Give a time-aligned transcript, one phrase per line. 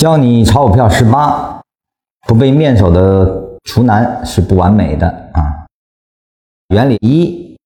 [0.00, 1.60] 教你炒股票十八，
[2.26, 5.66] 不被面首的厨男是不完美的啊。
[6.68, 7.58] 原理一，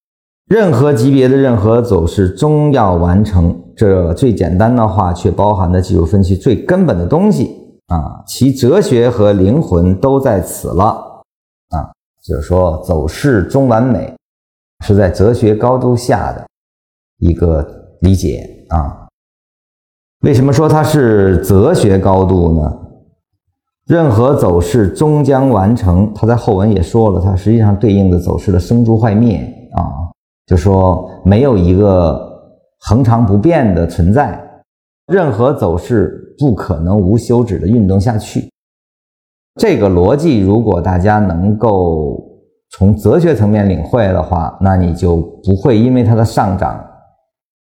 [0.46, 7.54] 任何级别的任何走势终要完成这最简单的话，却包含的技术分析最根本的东西
[7.86, 10.86] 啊，其哲学和灵魂都在此了
[11.68, 11.92] 啊。
[12.24, 14.12] 就是说，走势终完美
[14.84, 16.44] 是在哲学高度下的
[17.20, 17.64] 一个
[18.00, 19.03] 理解啊。
[20.24, 22.78] 为什么说它是哲学高度呢？
[23.86, 29.40] 任何走势终将完成，他在后文也说了，它实际上对应的走势的生住坏灭
[29.74, 30.08] 啊，
[30.46, 32.18] 就说没有一个
[32.80, 34.42] 恒常不变的存在，
[35.08, 38.48] 任何走势不可能无休止的运动下去。
[39.60, 42.18] 这个逻辑，如果大家能够
[42.70, 46.82] 从哲学层面领会的话，那你就不会因为它的上涨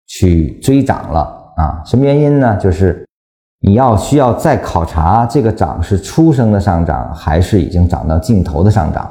[0.07, 1.39] 去追涨了。
[1.57, 2.57] 啊，什么原因呢？
[2.57, 3.07] 就是
[3.61, 9.03] 你要需要再考察这个涨是初升的上涨，还是已经涨到尽头的上涨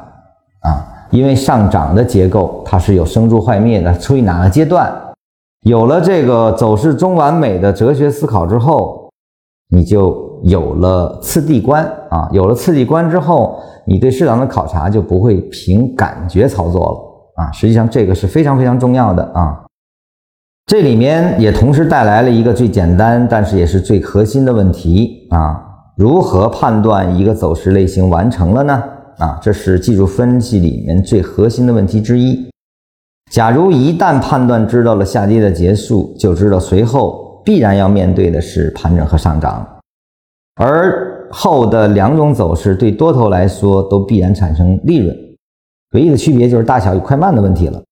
[0.61, 0.88] 啊？
[1.11, 4.91] 因为上涨的结构它是有生住坏灭的，处于哪个阶段？
[5.66, 9.09] 有了这个走势中完美的哲学思考之后，
[9.69, 12.27] 你就有了次第观啊。
[12.31, 17.51] 有了次第观之后，你对市场的考察就不会凭感觉操作了啊。
[17.51, 19.63] 实际上这个是非常非常重要的啊。
[20.72, 25.61] 这里面也同时带来了一个最简单，但是也是最核心的问题啊：
[25.97, 28.81] 如何判断一个走势类型完成了呢？
[29.17, 32.50] 啊，这是技术分析里面最核心的问题之一。
[33.30, 39.67] 假如一旦判断知道了下跌的结束，就知道随后必然要面对的是盘整和上涨，
[40.56, 45.13] 而后的两种走势对多头来说都必然产生利润，
[45.95, 47.83] 唯一的区别就是大小与快慢的问题了。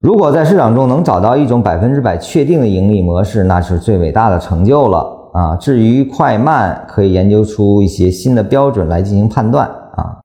[0.00, 5.56] 如果在市场中能找到一种百分之百确定的盈利模式，那是最伟大的成就了啊！
[5.56, 10.20] 至于快慢，可以研究出一些新的标准来进行判断啊。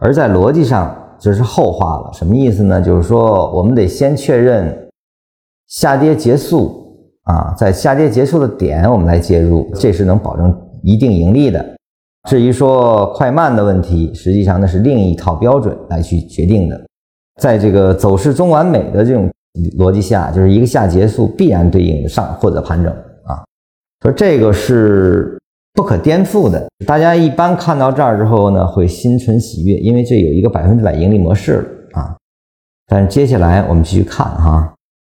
[0.00, 2.10] 而在逻辑上，这是后话了。
[2.12, 2.82] 什么意思呢？
[2.82, 4.88] 就是说，我们得先确认
[5.68, 6.84] 下跌结束
[7.22, 10.52] 啊，在下跌结束的点，我们来介入，这是能保证
[10.82, 11.64] 一定盈利的。
[12.28, 16.80] 至于说快慢的问题，实际上那是另一套标准来去决定的。
[17.42, 19.28] 在这个走势中完美的这种
[19.76, 22.92] 逻辑下，就是一个下结束必然对应上或者盘整
[23.24, 23.42] 啊，
[24.00, 25.36] 说这个是
[25.74, 26.64] 不可颠覆的。
[26.86, 32.16] 大家一般看到这儿之后呢，会心存喜悦，因为这有一个百分之百盈利模式了啊。
[32.86, 34.72] 但是接下来我们继续看哈。